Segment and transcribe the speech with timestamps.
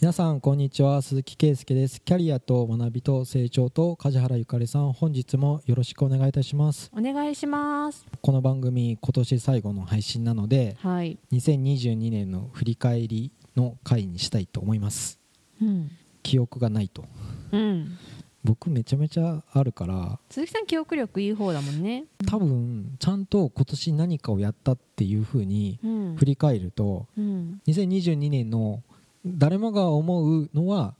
[0.00, 1.00] 皆さんこんにちは。
[1.00, 2.02] 鈴木圭介です。
[2.02, 6.90] キャリアと学びと成長と梶原ゆかりさん本日もよろしくお願いいたします。
[6.96, 8.04] お願いします。
[8.20, 11.18] この番組今年最後の配信なのではい。
[11.32, 15.20] 2022年の振り返りの回にしたいと思います。
[15.60, 15.90] うん。
[16.24, 17.04] 記憶がないと。
[17.52, 17.96] うん。
[18.42, 22.06] 僕めちゃめちゃあるから鈴木さん記憶力いい方だもんね。
[22.26, 26.16] 多分ちゃんと今年何かをやったっていう風にうん。
[26.16, 27.60] 振り返るとうん。
[27.68, 28.82] 2022年の
[29.24, 30.94] 誰もが思うのは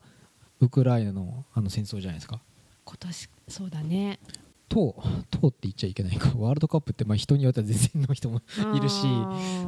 [0.61, 2.41] ウクライナのあの戦争じゃないですか。
[2.85, 4.21] 今年そうだね。
[4.69, 6.33] ととって言っちゃいけないか。
[6.39, 8.41] ワールドカップってまあ人によっては全然の人も
[8.75, 9.07] いるし。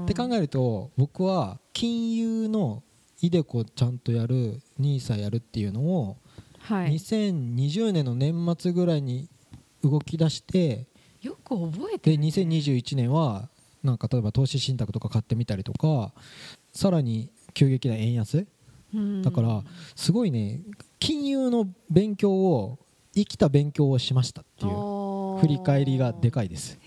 [0.05, 2.83] って考えると僕は金融の
[3.21, 6.16] イデコちゃんとやる NISA やるっていうのを
[6.61, 6.95] はい。
[6.95, 9.29] 2020年の年末ぐらいに
[9.83, 10.87] 動き出して
[11.21, 13.49] よく覚えてでるね2021年は
[13.83, 16.13] なんか例えば投資信託とか買ってみたりとか
[16.73, 18.47] さらに急激な円安？
[18.95, 19.23] うん。
[19.23, 19.63] だから
[19.97, 20.60] すごいね
[20.99, 22.79] 金融の勉強を
[23.15, 26.79] 生きた勉強をしましたっていう振り返りがでかいです。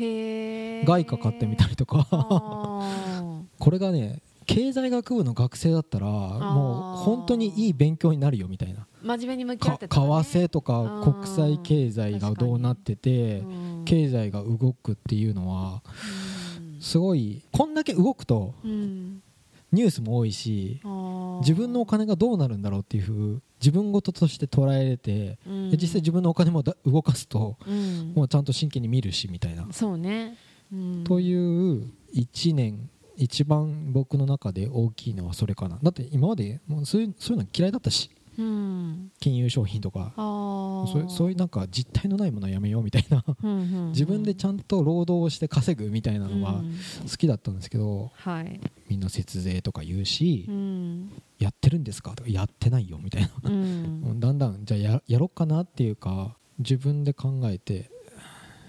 [0.86, 2.08] 外貨買ってみたりとか。
[2.12, 8.88] あ これがね経済学部の学生だったらもう本当にいい勉強になるよみたいな。
[9.04, 10.06] ー真面目に向き合かってたね。
[10.06, 10.12] 為
[10.46, 13.86] 替とか国際経済がどうなっててうん。
[13.86, 15.82] 経済が動くっていうのは
[16.74, 16.82] うん。
[16.82, 19.22] すごいこんだけ動くとうん
[19.72, 20.80] ニュースも多いし
[21.42, 25.72] 自分のお金がどうなるんだろうっていうふう自分事として捉えれてうん。
[25.72, 28.14] で実際自分のお金もだ動かすとうん。
[28.16, 29.68] もうちゃんと真剣に見るしみたいな。
[29.72, 30.38] そうね。
[30.72, 31.04] うん。
[31.04, 35.80] という1年一番僕の中で大きいのはそれかな。
[35.82, 38.10] だって今までもうそういうそういうの嫌いだったし。
[38.12, 40.14] うん金融商品とか。
[40.16, 43.24] そうそういうなんか実体のないものはやめようみたいな。
[43.90, 46.76] 自分でちゃんと労働をして稼ぐみたいなのはうん。
[47.10, 48.60] 好きだったんですけどはい。
[48.90, 51.12] みんな節税とか言うしうん。
[51.40, 53.30] やってるんですかとかやってないよみたいな。
[54.20, 57.90] だんだんじゃあややろっかなっていうか自分で考えて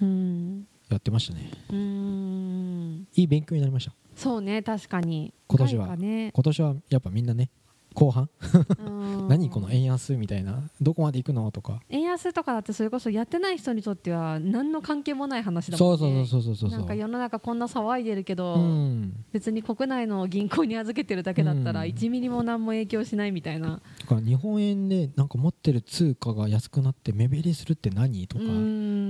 [0.01, 0.67] うん。
[0.89, 1.51] やってましたね。
[1.71, 3.07] うん。
[3.15, 3.93] いい勉強になりました。
[4.17, 5.33] そうね確かに。
[5.47, 5.97] 今年は。
[5.97, 6.31] ね。
[6.33, 7.51] 今年はやっぱみんなね
[7.99, 8.31] 後半？
[8.79, 9.29] うん。
[9.29, 10.71] 何この円安みたいな？
[10.81, 11.81] どこまで行くのとか。
[11.89, 16.23] 円安とかだってそれこそやってない人にとっては何の関係もない話だもそんね。
[16.23, 16.79] うそうそうそうそうそう。
[16.79, 19.25] なんか世の中こんな騒いでるけど、うん。
[19.33, 21.89] 別に国内の銀行に預けてるだけだったらうん。
[21.89, 23.81] 1ミリも何も影響しないみたいな。
[24.01, 28.45] だから日本円でなんか持ってる通貨が安くなって目減りするって何とか。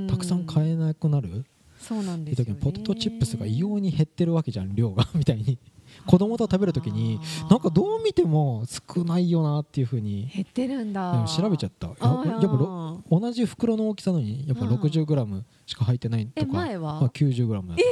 [0.09, 1.45] たくさん買ええなくなる？
[1.79, 5.07] そうなんですよ、ね、時にポテトチップスが異様に減ってるわけじゃん量が。
[5.15, 5.59] みたいに
[6.07, 11.25] 子供と食べる時になんかどう見ても少ないよなっていうふうに減ってるんだ。
[11.27, 11.89] 調べちゃった。
[11.89, 12.07] やっぱ
[12.47, 14.75] ろ同じ袋の大きさのにやっぱうん。
[14.75, 17.83] 60g しか入ってないとえか、前は、まあ、90g だった。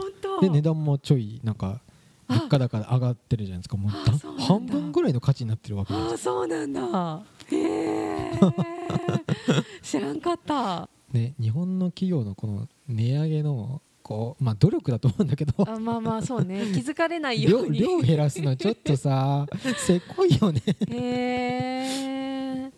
[0.00, 0.40] 本当。
[0.40, 1.80] で値段もちょいなんか
[2.28, 3.76] あ物価高で上がってるじゃないですか。
[3.76, 7.22] もう半分ぐらいの価値になってるわけじゃないああそうなんだ。
[7.50, 8.30] へえ
[9.82, 10.88] 知らんかった。
[11.12, 15.52] ね、日本の企業のこの値上げのこう、まあ、努力だと思うんだけど。
[15.68, 16.60] あまあまあそうね。
[16.74, 17.78] 気づかれないよ量うに。
[17.78, 19.46] 量減らすのはちょっとさ
[19.78, 20.60] せこいよね。
[20.60, 22.72] っへえ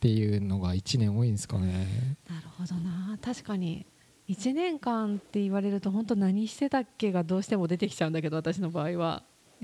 [0.00, 2.16] ていうのが1年多いんですかね。
[2.28, 3.18] なるほどな。
[3.22, 3.86] 確かに
[4.28, 9.22] 1年間って言われると本当何してたっけがどうしても出てきちゃうんだけど私の場合は。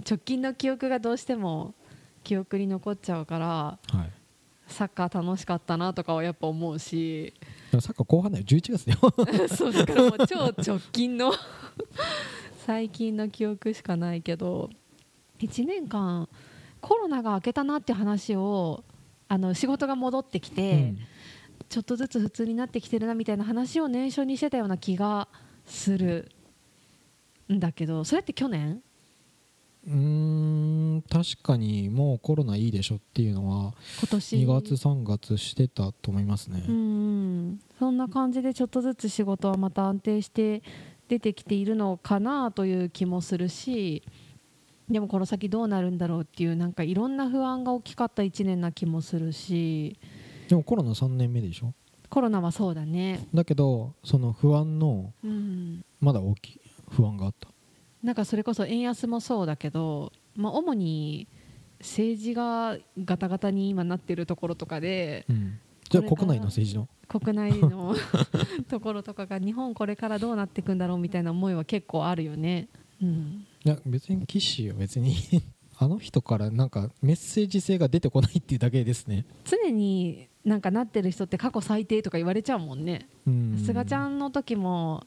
[0.08, 1.75] 直近の記憶がどうしても
[2.22, 3.47] 記憶に残っちゃうから。
[3.47, 4.17] はい
[4.68, 7.34] サッカー楽しかったなとかはやっぱ思うし。
[7.72, 8.44] サッカー後半だよ。
[8.44, 9.48] 11月だよ。
[9.48, 11.32] そうだからもう超直近の
[12.66, 14.70] 最近の記憶しかないけど。
[15.40, 16.28] 1年間
[16.80, 18.84] コロナが明けたなって話を
[19.28, 20.94] あの仕事が戻ってきて、
[21.68, 25.28] ちょっとずつ普通になってきてるなみたいな話を年初にしてたような気が
[25.66, 26.30] する
[27.52, 28.82] んだけどそれって去年？
[29.86, 34.36] うん確かにもうコロナいいでしょっていうのは今年。
[34.36, 40.62] 2月3月してたと思いますね、うんそんな感じでちょっとずつ仕事はまた安定して
[41.08, 44.02] 出てきているのかなという気もするし
[44.90, 49.99] でもこの先どうなるんだろうっていうなんかいろんな不安が大きかった1年な気もするし。
[50.49, 51.75] でもコロナ3年目でしょ？
[52.08, 56.60] コロナはそうだね、だけどその不安のうん、まだ大きい
[56.90, 57.49] 不安があった。
[58.02, 61.29] なんかそれこそ円安もそうだけど、まあ、主に
[61.81, 65.58] 政治がガタガタに今なってるところとかでうん。
[65.90, 66.88] じゃあ国内の政治の？
[67.08, 67.96] 国内の
[68.69, 72.69] ところとかが日本これからどうなっていくんだろうみたいな思いは結構あるよね。
[73.02, 75.14] うん、いや別に岸は別に。
[75.81, 79.25] あの人からなんかメッセージ性が出てこないっていうだけですね。
[79.44, 83.08] 常になんかなってる人って過去最低とか言われちゃうもんね。
[83.26, 83.62] うん。
[83.64, 85.04] すがちゃんの時も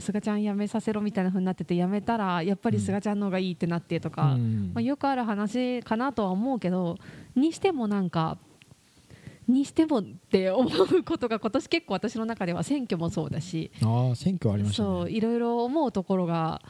[0.00, 4.72] すがちゃん辞めさせろみたいな風になってて辞めたらやっぱりすがちゃんの方がいいってなってとか、うん。
[4.74, 6.96] まあ、よくある話かなとは思うけど
[7.36, 8.38] にしてもなんか
[9.46, 14.88] にしてもって思うことが今年結構私の中では選挙もそうだしああ選挙ありましたね。
[14.88, 16.62] そういろいろ思うところが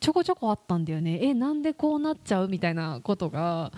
[0.00, 1.18] ちょこちょこあったんだよね。
[1.22, 3.72] えなんでこうなっちゃうみたいなことが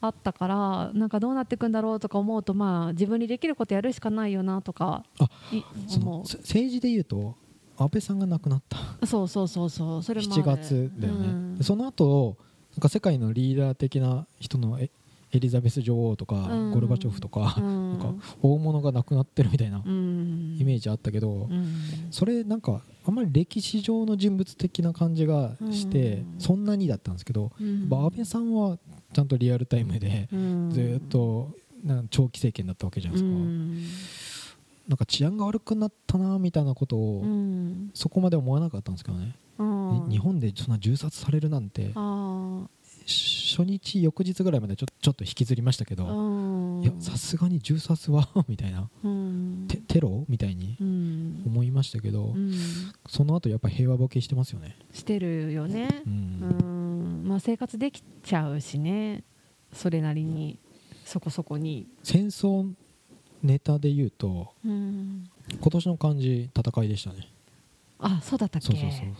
[0.00, 6.18] あったからなんかどうなっていくんだろうとか思うとまあ自分にできることやるしかないよなとかあいそ思う。
[6.20, 7.34] のせ政治でいうと
[7.76, 9.06] 安倍さんが亡くなった。
[9.06, 11.58] そうそうそうそうそれもある7月だよね、うん。
[11.58, 12.36] でその後
[12.74, 14.90] なんか世界のリーダー的な人のエ
[15.32, 16.72] エリザベス女王とか、うん。
[16.72, 17.98] ゴルバチョフとか,、うん。
[17.98, 20.56] なんか大物が亡くなってるみたいなうん。
[20.58, 21.74] イメージあったけど、うん。
[22.10, 26.40] それなんかあんまり歴史上の人物的な感じがして、うん。
[26.40, 28.78] そんなにだったんですけど、安倍さんは
[29.12, 30.70] ちゃんとリアルタイムでうん。
[30.70, 31.50] ずっと
[31.84, 33.84] な長期政権だったわけじゃないですか、うん。
[34.88, 37.90] なんか治安が悪くなったなみたいなことを、うん。
[37.94, 39.34] そこまで思わなかったんですけどね、
[40.08, 42.68] 日本でそんな銃殺されるなんてあ
[43.06, 49.64] 初日翌日ぐらいまでちょちょっと引きずりましたけーど、さすがに銃殺は みたいなうん。
[49.68, 51.42] テテロみたいにうん。
[51.46, 52.52] 思いましたけど、うん。
[53.08, 56.02] その後やっぱ平和ボケしてますよね、してるよね。
[56.06, 56.79] ううんん
[57.22, 59.22] まあ生活できちゃうしね。
[59.72, 60.58] それなりに
[61.04, 61.86] そこそこに。
[62.02, 62.72] 戦争
[63.42, 65.28] ネタで言うとうん。
[65.60, 67.28] 今年の漢字戦いでしたね。
[67.98, 68.68] あそうだったっけ？
[68.68, 69.14] そうそうそうそう。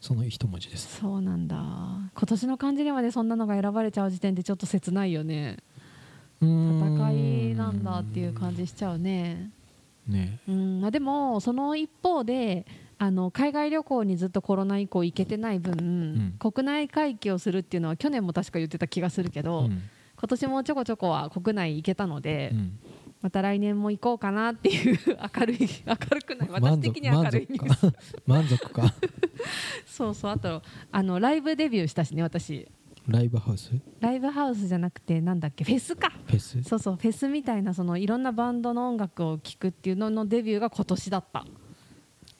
[0.00, 1.00] その一文字です。
[1.00, 1.56] そうなんだ。
[1.56, 5.58] 今年の漢字にまでそんなのが選ばれちゃう時点でちょっと切ないよね。
[6.40, 7.10] 戦
[7.50, 9.50] いなんだっていう感じしちゃうね。
[10.06, 10.38] ね。
[10.48, 10.80] うん。
[10.80, 12.64] まあ、でもその一方で
[12.98, 19.82] あの海外旅行にずっとコロナ以降行けてない分、国内回帰をするっていうのは去年も確か言ってた気がするけど、うん。
[20.20, 22.78] 今年もちょこちょこは国内行けたので、うん。
[23.20, 24.98] また来年も行こうかなっていう
[25.38, 26.48] 明るい明るくない？
[26.50, 28.16] 私的には明るいニュース。
[28.26, 28.94] 満足か。
[29.86, 32.68] そうそうあとあのライブデビューしたしね私。
[33.06, 33.70] ライブハウス？
[33.70, 35.64] フライブハウスじゃなくてなんだっけ？
[35.64, 36.12] フェスか。
[36.28, 36.62] ェス？
[36.62, 41.44] そうそうフェスみたいなそのいろんなバンドの音楽を聴くっていうののデビューが今年だった。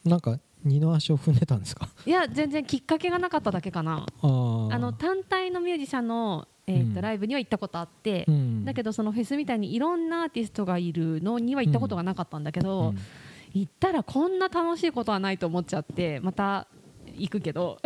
[0.04, 1.88] なんか二の足を踏んでたんですか？
[2.04, 4.06] いや全然きっかけがなかっただけかな。
[4.22, 7.02] あの単体のミュージシャンの、えーとうん。
[7.02, 8.64] ライブには行ったことあって、うん。
[8.64, 12.98] だけどそのフェスみたいにいろんなアーティストがいるのには行ったことがなかったんだけど、うん
[13.54, 16.68] 行ったらこんな楽しいことはないと思っちゃってまた
[17.16, 17.78] 行くけど、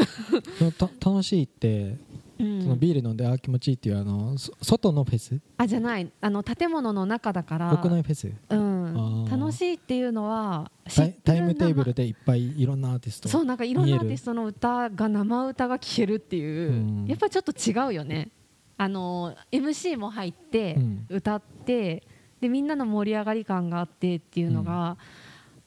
[1.01, 2.12] 楽しいってうん
[2.43, 5.39] そのビール飲んであー気持ちいいっていうあのそ外のフェス？
[5.57, 6.11] あじゃない。
[6.21, 7.77] あの建物の中だから。
[7.77, 8.33] 国内フェス？
[8.51, 9.31] うん、ー。
[9.31, 17.07] 楽しいっていうのは知タイムテーブルでいっぱいいろんなアーティストそうなんかいろんなアーティストの歌が生歌が聴けるっていう、うん。
[17.07, 18.31] やっぱりちょっと違うよね。
[18.77, 21.07] あの MC も入って、うん。
[21.09, 22.03] 歌って
[22.41, 24.97] でみんなの盛り上がり感があってっていうのが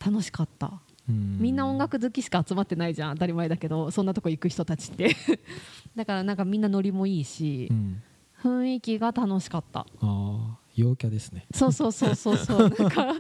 [0.05, 5.15] 楽しかった、うんみんな音楽好きしか集まってないじゃん当たり前だけどそんなとこ行く人たちって。
[5.95, 8.01] だからなんかみんなノリもいいしう、ん。
[8.41, 9.81] 雰囲気が楽しかった。
[9.81, 11.45] ああ陽キャですね。
[11.53, 12.69] そうそうそうそうそう。
[12.77, 13.15] なんか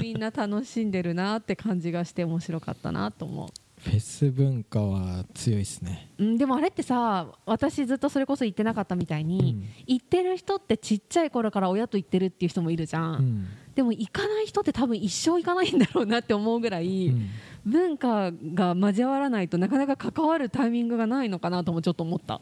[0.00, 3.48] みんな楽しんでるなって感じがして面白かったなと思う。
[3.80, 6.12] フェス文化は強いですね。
[6.18, 9.68] うん、でもあれってさ私ずっとそれこそ行ってなかったみたいに、うん。
[9.86, 17.28] 行ってる人ってちっちゃい頃から親と行ってるっていう人もいるじゃん、うんでも行かない人って多分一生行かないんだろうなって思うぐらい、うん。
[17.64, 22.40] 文化が交わらないとなかなか関わるタイミングがないのかなともちょっと思った。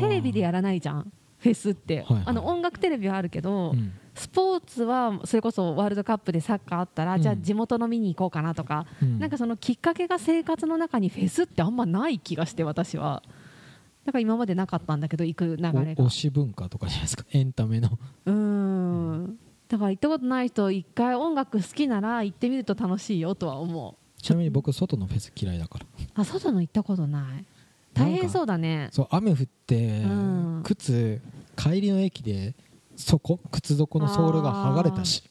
[0.00, 2.22] テレビでやらないじゃんフェスって、はいはい。
[2.26, 3.92] あの音楽テレビはあるけど、うん。
[4.14, 7.22] スポーツはそれこそワールドカップでサッカーあったら、うん。
[7.22, 9.18] じゃあ地元の見に行こうかなとか、うん。
[9.18, 13.22] なんかそのきっかけが生活の中にフェスってあんまない気がして私は。
[14.04, 16.02] だから今までなかったんだけど行く流れが。
[16.02, 17.24] お推し文化とかじゃないですか。
[17.32, 17.98] エンタメの。
[18.24, 19.38] うーん
[19.72, 25.86] だから行ったことない人一回音楽好きなら行ってみると楽しいよとは思ちなみに僕外のフェス嫌いだから。
[25.86, 27.44] うあ外の行ったことない。
[27.94, 28.90] 大変そうだね。
[28.92, 29.36] そう雨降っ
[29.66, 30.60] て、うん。
[30.62, 31.22] 靴
[31.56, 32.54] 帰りの駅で
[32.96, 35.24] 底靴底のソールが剥がれたし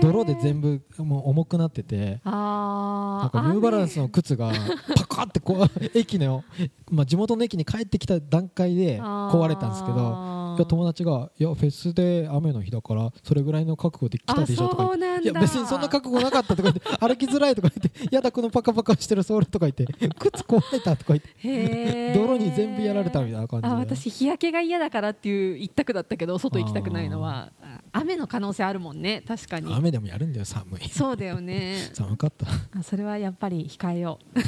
[0.00, 4.52] 泥で全部もう重くなっててなんかニューバランスの靴が
[4.96, 6.44] パカってこう駅の、
[6.90, 15.24] まあ、地元の駅に帰ってきた段階で壊れたんですけどいや友達が「いやフェスで雨の日だからそれぐらいの覚悟で来たでしょ」とか言って。
[15.24, 19.86] いや別にそんな覚悟なかったとか言って 歩きづらいとか言って「やだこのパカパカしてるソール」とか言って
[20.18, 23.74] 「靴壊れた」とか言って泥に全部やられたみたいな感じで。
[23.74, 29.22] あ私日焼けが嫌だからっていう一択だったけど外行きたくないのはあ雨の可能性あるもんね。
[29.26, 29.72] 確かに。
[29.72, 30.88] 雨でもやるんだよ寒い。
[30.88, 31.90] そうだよね。
[31.94, 32.46] 寒かった。
[32.78, 34.38] あそれはやっぱり控えよう。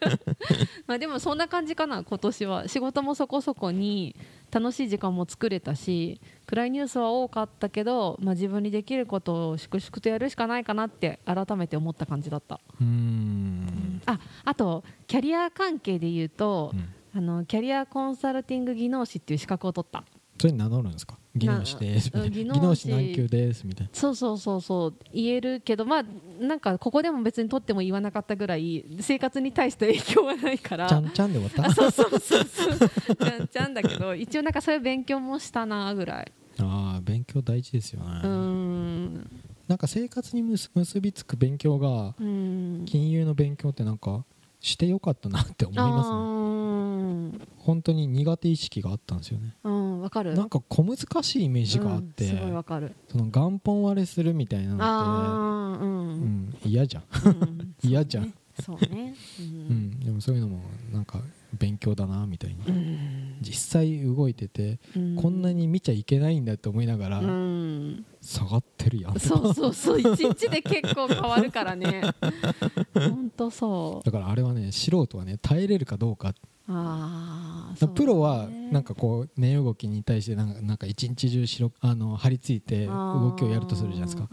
[0.86, 2.68] まあでもそんな感じかな今年は。
[2.68, 4.16] 仕事もそこそこに
[4.50, 12.60] 楽しい時間も作れたし暗いニュースは多かったけど、まあ、自分にできることを粛々とやるしかないかなって改めて思った感じだった。
[12.80, 14.02] うーん。
[14.06, 16.88] ああとキャリア関係で言うとう、ん。
[17.18, 20.04] あのキャリアコンサルティング技能士っていう資格を取った。
[20.40, 21.18] それに名乗るんですか？
[21.36, 23.90] 技能士です技能士何級ですみたいな。
[23.92, 24.94] そうそうそうそう。
[25.14, 26.04] 言えるけどまあ
[26.40, 30.88] なんかここでも別に取っても言わなかったぐらい生活に対して影響はないから。
[30.88, 31.74] ちゃんちゃんで終わった？
[31.74, 33.16] そうそうそうそう。
[33.16, 36.32] ちゃんちゃんだけど一応なんかそういう勉強もしたなぐらい。
[36.58, 39.30] ああ勉強大事ですよね、うーん。
[39.68, 42.82] なんか生活に結結びつく勉強がうん。
[42.86, 44.24] 金融の勉強ってなんか
[44.60, 46.16] してよかったなって思いますね。
[46.16, 49.54] あ本当に苦手意識があったんですよね。
[50.00, 50.34] わかる。
[50.34, 52.94] なんか小難しいイメージがあって、うんすごいわかる。
[53.08, 58.34] その元本割れするみたいなのっああうて、うんん、嫌じゃん、うん 嫌じゃん。
[58.62, 59.14] そうね。
[59.36, 60.62] そうん、でもそういうのも
[60.92, 61.20] なんか
[61.58, 63.36] 勉強だなみたいにうん。
[63.40, 65.16] 実際動いててうん。
[65.16, 68.04] こんなに見ちゃいけないんだって思いながらうん。
[68.20, 69.14] 下がってるやん。
[69.14, 70.00] とそうそうそう。
[70.00, 72.02] 一日で結構変わるからね。
[72.94, 74.04] 本当そう。
[74.04, 76.34] だからあれはね素人はね耐えれるかどうか。
[76.72, 84.28] ああプロはなんかこう値動きに対してなんかなんか一日中しろあの張り付いて動きをやるとするじゃないですか。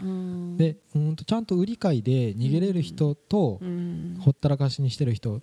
[0.56, 3.60] でうんとちゃんと売り買いで逃げれる人と
[4.20, 5.42] ほったらかしにしてる人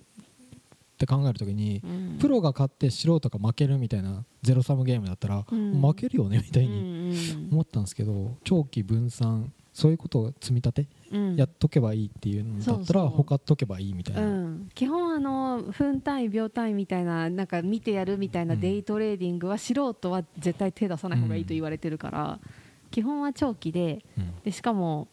[0.96, 1.82] って考えるときに
[2.20, 5.82] プロが勝って素人が負けるみたいなゼロサムゲームだったらうん。
[5.82, 10.88] 負けるよねみたいにに思ったんですけど長期分散そういうことを積み立て
[11.36, 18.62] やっとけばいいっていうんだったら他っとけばいいみたいうな、ん、基本あの分単位秒単位みたいななんか見てやるみたいなうん。
[18.62, 22.40] デイトレーディングは素人は絶対手出さない方がいいと言われてるから、
[22.90, 24.34] 基本は長期でうん。
[24.44, 25.10] でしかも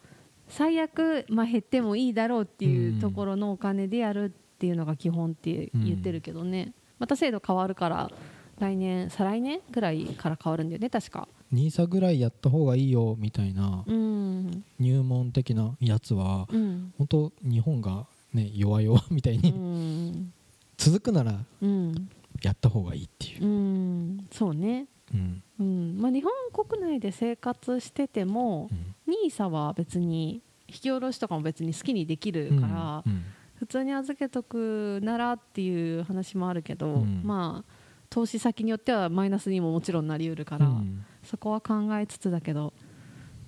[0.47, 8.11] 最悪、まあ、減ってもいいだろうっていうところのお金でやるっていうのが基本って言ってるけどね、また制度変わるから
[8.59, 11.27] 来年再来年ぐらいから変わるんだよね確か。
[11.51, 14.63] NISA ぐらいやった方がいいよみたいなうん。
[14.79, 16.93] 入門的なやつはうん。
[16.97, 20.33] 本当日本がね弱々みたいうにん。
[20.77, 22.09] 続くならうん。
[22.41, 23.45] やった方がいいっていう。
[23.45, 24.27] う、ん。
[24.31, 24.87] そうね。
[25.13, 25.43] うん。
[25.59, 25.97] うん。
[26.01, 26.31] まあ、日本
[26.65, 29.13] 国内で生活しててもうん。
[29.27, 33.23] NISA は別に引き下ろしとかも別に好きにできるから、うん
[33.63, 37.21] 普通に預けとくならっていう話もあるけど、うん。
[37.23, 37.73] まあ
[38.09, 41.05] 投資先によってはマイナスにももちろんなりうるから、うん。
[41.23, 42.73] そこは考えつつだけど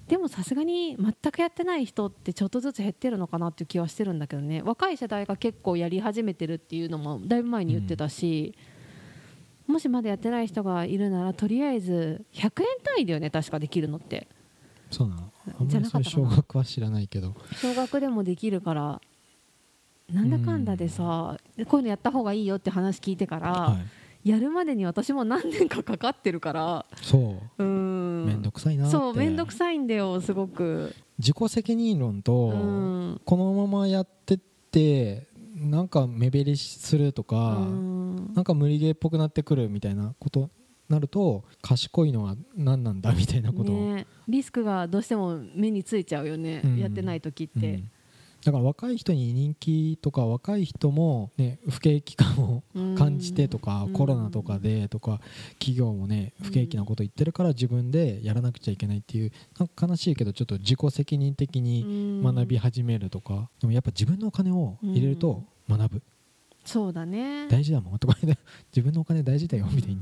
[0.08, 4.62] でもさすがに全くやってない人ってちょっとずつ減ってるのかなっていう気はしてるんだけどね。
[4.64, 8.56] 若い世代が結構やり始めてるっていうのもだいぶ前に言ってたし、
[9.68, 12.52] もしまだやってない人がいるならとりあえず100円
[12.84, 14.30] 単位だよね確かできるのって。
[14.90, 15.34] そうなの。
[15.60, 17.36] あんじまりそういう少額は知らないけど。
[17.62, 19.02] 少額でもできるから
[20.14, 23.78] なんだかんだでさ、こういうのやった方がいいよって話聞いてから、は
[24.24, 27.64] い、やるまでに私も何年かかかってるからそう。
[27.64, 28.92] うーん面倒くさいなって。
[28.92, 30.94] そう面倒くさいんだよすごく。
[31.18, 33.22] 自己責任論と、うん。
[33.26, 34.38] このままやってっ
[34.72, 38.34] てなんか目減りするとか、うん。
[38.36, 40.50] なんか無理ゲーっぽくなってくるみたいなこと
[40.88, 43.72] なると賢いのは何なんだみたいなこと。
[43.72, 46.78] を、ね、リスクがどうしても目についちゃうよね、うん。
[46.78, 47.62] やってない時っうん。
[47.62, 47.84] て、
[48.46, 52.64] だから若い人に人気とか若い人も、ね、不景気感を
[52.96, 53.94] 感じてとか、うん。
[53.94, 55.20] コロナとかでとか
[55.54, 66.02] 企業もね不景気なこと言ってるから自分でやらなくちゃいけないっていうなんか悲しいけどちょっと自己責任的に学び始めるとか、でもやっぱ自分のお金を入れると学ぶ、
[66.64, 67.48] そうだね。
[67.48, 68.38] 大事だもんとかね。
[68.76, 70.02] 自分のお金大事だよみたいに、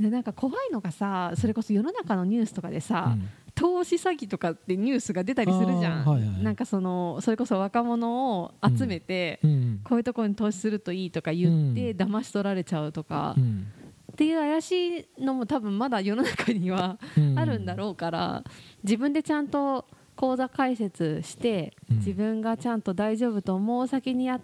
[0.00, 3.16] でなんか怖いのがさそれこそ世の中のニュースとかでさ、
[3.54, 6.42] 投資詐欺とかってニュースが出たりするじゃん、はいはい。
[6.42, 9.50] なんかそのそれこそ若者を集めて、うん。
[9.50, 9.80] うん。
[9.84, 11.96] こういうところに投資するといいとか言って、うん。
[11.96, 13.66] 騙し取られちゃうとか、うん。
[14.12, 17.38] っていう怪しいのも多分まだ世の中にはうん。
[17.38, 18.44] あるんだろうから、
[18.82, 21.96] 自分でちゃんと口座開設して、うん。
[21.98, 24.40] 自分がちゃんと大丈夫と思う先にやっ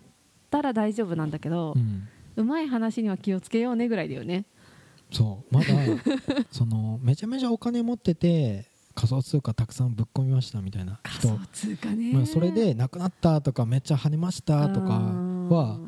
[0.51, 2.09] たら大丈夫なんだけど、うん。
[2.37, 4.45] うまい話には気をつけようねぐらいだよね。
[5.11, 5.55] そう。
[5.55, 5.67] まだ
[6.53, 8.70] そのめちゃめちゃお金持ってて
[9.01, 11.29] 仮想通貨たくさんぶっ込みましたみたいな人。
[11.29, 15.79] 仮想通貨ね、まあ、それでなくなったとかめっちゃ跳ねましたとかは、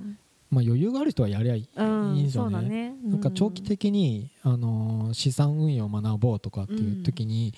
[0.51, 2.95] まあ、余裕がある人はやりゃいいうんですよね。
[3.05, 7.53] なんか長期的に、あのー資産運用を学ぼうとかっていう時に、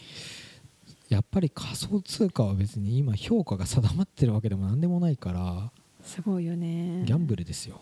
[1.08, 5.70] やっぱり仮想通貨は別に今評価が定まってるわけでも何でもないから
[6.02, 7.04] すごいよね。
[7.04, 7.80] ギャンブルですよ。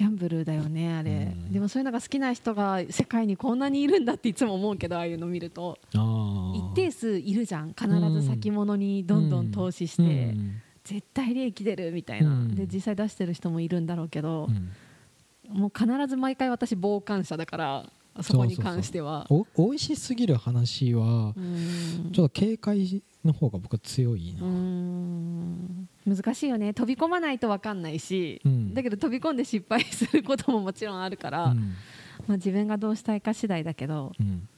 [0.00, 1.14] ギャンブルだよねあれ、う
[1.50, 1.52] ん。
[1.52, 5.78] でもそういうのが好きな人が世界にこんなにいるんだっていつも思うけどああいうの見ると。
[5.92, 7.74] 一定数いるじゃん。
[7.78, 10.62] 必ず先物にどんどん投資して、うん。
[10.84, 12.54] 絶対利益出るみたいな、うん。
[12.54, 15.60] で実際出してる人もいるんだろうけどう、ん。
[15.60, 17.84] もう必ず毎回私傍観者だから
[18.22, 19.26] そこに関しては。
[19.28, 22.10] お美味しすぎる話はうん。
[22.10, 25.88] ちょっと警戒の方が僕は強いな、うん。
[26.06, 26.72] 難しいよね。
[26.72, 28.74] 飛び込まないと分かんないし、うん。
[28.74, 31.74] だけど飛び込んで失敗することももちろんあるから、うん。
[32.26, 34.48] まあ、自分がどうしたいか次第だけど、うん、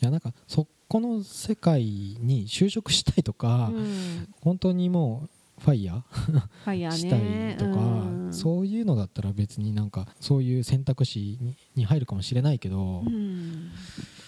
[0.00, 4.28] いやなんかそこの世界に就職したいとか、うん。
[4.40, 6.98] 本当にもうファイヤファイヤーーね。
[6.98, 7.10] し
[7.56, 7.84] たいとか、う
[8.28, 8.32] ん。
[8.32, 13.70] そういうのだったら別になんかそういう選択肢にに入るかもしれないけど、うん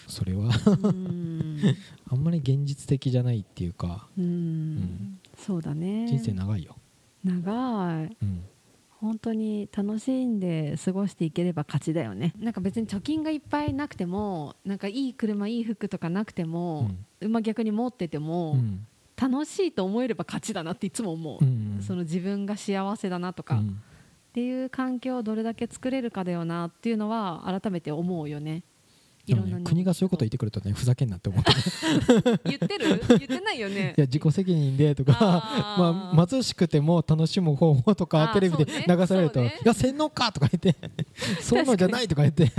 [0.07, 0.49] それは。
[0.83, 1.59] うん。
[2.09, 4.07] あんまり現実的じゃないっていうか。
[4.17, 4.75] うん。
[4.77, 5.19] ん。
[5.37, 6.07] そうだね。
[6.07, 6.75] 人生長いよ、
[7.23, 8.17] 長い。
[8.21, 8.43] うん。
[8.99, 12.33] 本当に楽しんで過ごしていければ勝ちだよね。
[12.39, 16.89] なんか別に貯金がいっぱいなくてもなんかいい車いい服とかなくても、
[17.29, 18.87] まあ、逆に持ってても、うん。
[19.19, 21.79] 楽しいと思えれば勝ちだなっていつも思う、うん。
[21.81, 23.81] その自分が幸せだなとか、っうん。
[24.33, 28.61] ていう環境をどれだけ作れるかだよなっていうのは改めて思うよね
[29.27, 31.51] いろんなね、国がそういうこと言ってくるとねふざけんなって思って。
[32.45, 33.01] 言ってる？
[33.09, 33.93] 言ってないよね。
[33.97, 35.13] いや自己責任でとか
[35.77, 40.31] まあ、貧しくても楽しむ方法とかテレビで流されると、そうねいや洗脳か？
[40.31, 40.79] とか言って
[41.41, 42.49] そういうのじゃないとか言って。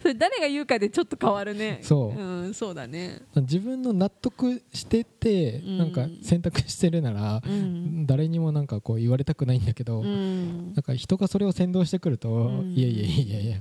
[0.00, 1.80] それ誰が言うかでちょっと変わるね。
[1.82, 2.18] そう。
[2.18, 3.20] うん、そうだね。
[3.36, 5.78] 自分の納得しててうん。
[5.78, 10.72] なんか選択してるなら、うん、誰にもなんかこう言われたくないんだけど、うん。
[10.74, 12.72] なんか人がそれを先導してくると、うん。
[12.72, 13.56] いやいやいやいや、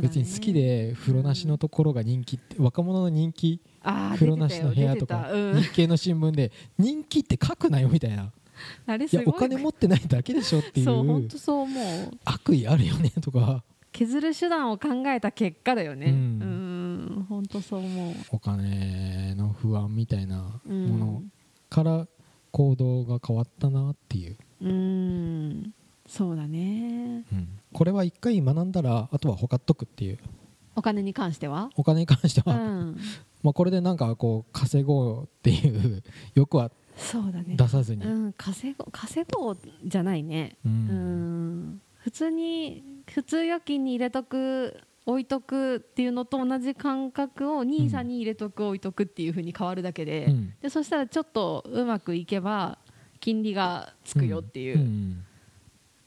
[0.00, 3.60] 別に好きで風呂なしのところが人気って若者の人気
[4.14, 5.30] 風呂なしの部屋とか
[5.60, 8.32] 日系の新聞で人気って書くなよみたいな。
[8.96, 12.10] いいやお金持ってないだけでしょっていそう本う当そう思う。
[12.24, 13.62] 悪意あるよねとか。
[13.92, 16.06] 削る手段を考えた結果だよね。
[16.06, 16.38] ううん
[17.20, 18.14] ん本当そう思う。
[18.32, 21.22] お金の不安みたいなうんもの
[21.68, 22.08] から
[22.50, 25.74] 行動が変わったなっていう、うん
[26.06, 27.24] そうだね。
[27.32, 27.48] うん。
[27.72, 30.18] これは一回学んだらあとはほかっとくっていう。
[30.74, 31.70] お金に関しては？
[31.76, 32.96] お金に関してうは、ん。
[33.42, 36.02] まあこれでなんかこう稼ごうっていう
[36.34, 37.56] 欲はそうだね。
[37.56, 38.32] 出さずに、うん。
[38.34, 40.56] 稼ご稼ごうじゃないね。
[40.64, 41.70] ううん。
[41.74, 50.54] ん普通に普通預金に入れとく置いとくっていうのと同じ感覚を NISA に入れとく置いとくっていうふうに変わるだけで,、うん。
[50.60, 52.78] でそしたらちょっとうまくいけば
[53.20, 55.24] 金利がつくよっていう、ん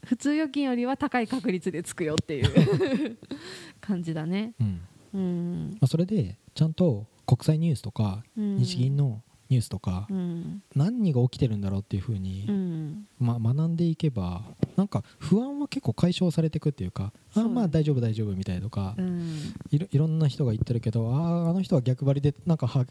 [0.10, 3.17] 普通預金よりは高い確率でつくよっていう。
[3.80, 4.56] 感じだね。
[4.60, 4.82] うん。
[5.13, 5.69] うん。
[5.74, 8.58] まあ、それでちゃんと国際ニュースとかうん。
[8.58, 10.62] 日銀のニュースとかうん。
[10.75, 13.07] 何が起きてるんだろうっていうふうにうん。
[13.19, 14.43] まあ、学んでいけば
[14.75, 19.53] なんか不安は結構解消されていくっていうかあまあ大丈夫大丈夫みたいとかうん。
[19.71, 22.85] いろいろんな人が言ってるけどあーあの人は逆張りでなんかは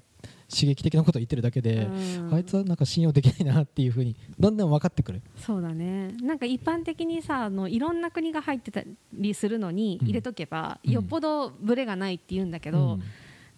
[0.51, 2.35] 刺激的なことを言ってるだけで、うん。
[2.35, 5.23] あいつはなんか信用できないなっていうふうにだんだん分かってくる。
[5.37, 6.09] そうだね。
[6.23, 10.07] なんか一般的にさあのいろんな国が入ってたりするのにうん。
[10.09, 10.91] 入れとけば、うん。
[10.93, 13.03] よっぽどブレがないって言うんだけど、うん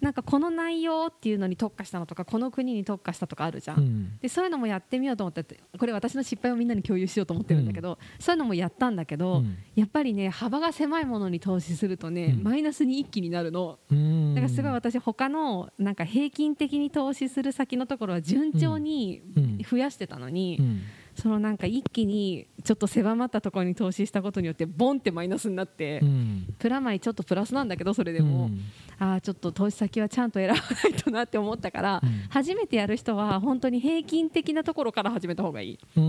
[0.01, 4.19] なんかこの内容っていうのに特化したのとかこの国に特化したとかあるじゃん、うん。
[4.21, 9.57] でそういうのもやってみようと思っててこれ私の失敗をみんなに共有しようと思ってるんだけど、そういうのもやったんだけど、うん。
[9.75, 12.43] やっぱりね幅が狭いものに投資するとね、うん。
[12.43, 13.79] マイナスに一気になるの。
[13.91, 20.81] うんだからすごい私他のなんか平均的に投資する先のところは順調にうん増やしてたのに、うん
[21.21, 26.55] そのなんか一気にちょっと狭まったところに投資したことによってボンってマイナスになって、うん。
[26.59, 28.61] プラマイちょっとプラスなんだけどそれでも、うん。
[28.99, 32.11] ああちょっと投資先はちゃんと選ばないとなって思ったから、うん。
[32.31, 35.79] 初めてやる人は本当に平均的なところから始めた方がいい。
[35.97, 36.03] うん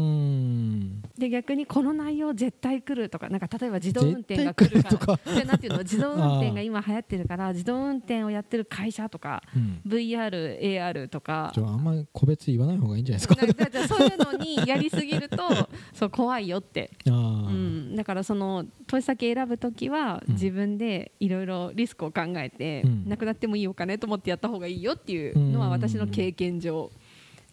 [1.21, 9.81] で逆にこの内容絶対来るとかなんか例えば自動運転が来るかでなんていうの自動運転が今流行ってるから自動運転をやってる会社とかうん。
[9.85, 11.53] VR、AR とか。
[11.55, 13.87] あんまり個別言わない方がいいんじゃないですか。
[13.87, 15.37] そういうのにやりすぎると
[15.93, 20.33] そう怖いよって、あうーん、だからその投資先選ぶときはうん。
[20.33, 23.07] 自分でいろいろリスクを考えて、うん。
[23.07, 26.89] なくなってもいいお金と思ってやった方がいいよっていうのは私の経験上。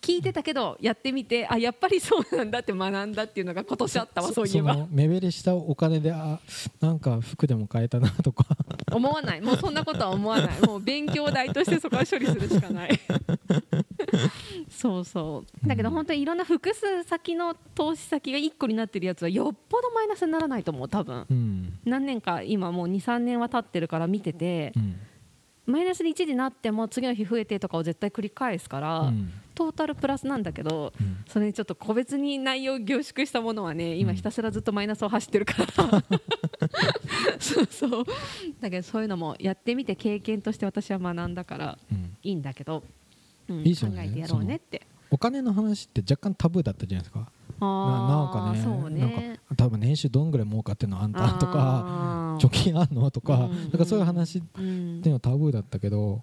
[0.00, 4.74] 聞いてたけどやってみてあやっぱりそうなんだって学んだっていうのが今年あったわそういえば。
[4.74, 6.38] の目減りしたお金であ
[6.80, 8.46] なんか服でも買えたなとか。
[8.92, 9.40] 思わない。
[9.40, 10.60] もうそんなことは思わない。
[10.66, 13.00] もう勉強代としてそこは処理するしかない。
[14.70, 15.68] そうそう。
[15.68, 21.26] だけど本当にいろんな複数先の投資先が1個になってるやつはよっぽどマイナスにならないと思う多分。
[21.28, 21.78] うん。
[21.84, 24.96] 何年か今もう23年は経ってるから見ててうん
[25.68, 29.30] マイナスに1になっても次の日増えてとかを絶対繰り返すから、うん。
[29.54, 31.18] トータルプラスなんだけどうん。
[31.26, 36.02] それにちょっと個別に内容を凝縮したものはね今ひたすらずっとマイナスを走ってるから。
[37.38, 38.04] そうそう。
[38.60, 42.16] だけどそういうのもやってみて経験として私は学んだからうん。
[42.22, 42.82] いいんだけど、
[43.48, 43.76] うんいいね。
[43.76, 44.86] 考えてやろうねって。
[45.10, 49.00] お金の話って若干タブーだったじゃないですかあーなんかねそうね。
[49.00, 53.60] なんか多分年収どんぐらい儲かってんのあんたとか貯金あんのとか、うん。
[53.62, 56.22] なんかそういう話っうんていうのはタブーだったけど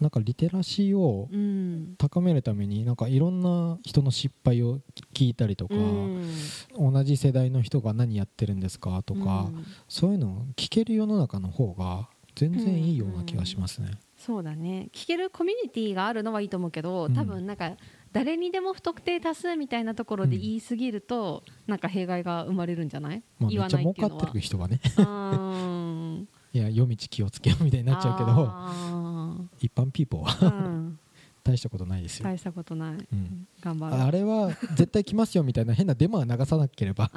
[0.00, 1.94] なんかリテラシーをうん。
[1.96, 4.80] 高めるためになんかいろんな人の失敗を
[5.14, 6.92] 聞いたりとか、うん。
[6.92, 9.64] 同じ世代の人が何やってるんですかとか、うん。
[9.88, 13.92] そういうのを聞ける世の中の方が全然いいような気がしますね。
[14.18, 14.88] そうだね。
[14.92, 17.14] 聞けるコミュニティがあるのはいいと思うけどうん。
[17.14, 17.72] 多分なんか
[18.14, 24.22] 誰にでも不特定多数みたいなところで言い過ぎると、なんか弊害が生まれるんじゃない、まあ、め言わないっていうのは。
[24.22, 24.80] ってる人がね。
[26.54, 30.98] いや夜道気をつけようみたいになっちゃうけどあ一般ピーポーはーうん。
[31.42, 32.24] 大したことないですよ。
[32.24, 33.46] 大したことない、うん。
[33.60, 34.00] 頑張ろう。
[34.00, 37.10] あれは絶対来ますよみたいな変なデマは流さなければ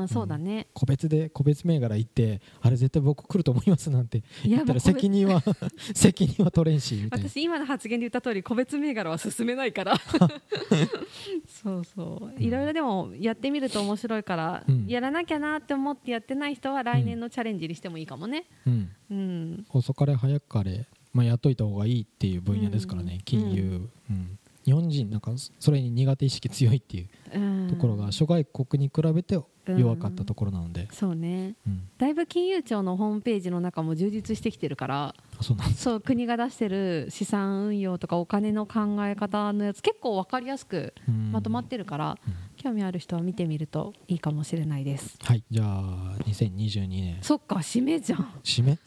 [0.00, 4.18] ああそうだね、個別で個別銘柄行ってあれ絶対僕来ると思いますなんて。
[4.18, 5.42] い言ったら責任は
[5.94, 7.28] 責任は取れんしみたいな。
[7.28, 9.96] 私今の発言で言った通り個別銘柄は進めないから。
[11.46, 12.42] そうそう。
[12.42, 14.86] いろいろでもやってみると面白いから、うん。
[14.86, 18.44] やらなきゃなって思ってやってない人は来年のチャレンジにしてもいいかもね。
[18.66, 19.66] うん、うん。
[19.70, 23.20] 遅かれ早かれ、まあ、やっといた方がいいっていう分野ですからね、うん。
[23.22, 24.38] 金融、うん。
[24.64, 27.68] 日本人なんかそれに苦手意識強いっていううん。
[27.70, 29.38] ところが諸外国に比べて
[29.76, 31.54] 弱かったところなので、そうね。
[31.66, 31.88] うん。
[31.98, 41.32] だいぶ金融庁のホームページの中も充実してきてるからあそうなんですそう国が出してる資産運用とかお金の考え方のやつ結構分かりやすくうん。
[41.32, 42.34] まとまってるから、うん。
[42.58, 45.16] 興味ある人は見てみるといいかもしれないです。
[45.22, 48.32] はいじゃあ2022年そっか締めじゃん。
[48.42, 48.78] 締め？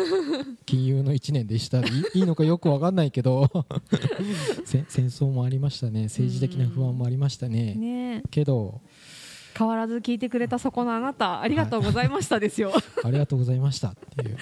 [0.66, 3.50] 金融の1年でしたいいのかよく分かんないけど。
[4.64, 6.04] せ戦争もありましたね。
[6.04, 7.74] 政治的な不安もありましたね。
[7.74, 8.22] ね。
[8.30, 8.80] けど
[9.56, 12.72] 変わらず聞いてくれたそこのあなたありがとうございましたですよ、
[13.04, 14.36] ありがとうございましたっていう。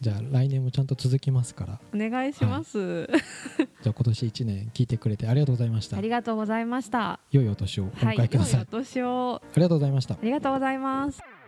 [0.00, 1.78] じゃあ来年もちゃんと続きますから。
[1.94, 5.98] お願いします、じゃあ今年1年聞いてくれてありがとうございました。
[5.98, 7.20] ありがとうございました。
[7.30, 9.42] 良いお年をおはい迎えください、良いお年を。
[9.44, 10.14] ありがとうございました。
[10.14, 11.39] ありがとうございます